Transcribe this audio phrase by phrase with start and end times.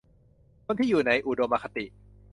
[0.65, 1.85] คนที่อยู่ในอุดมคติ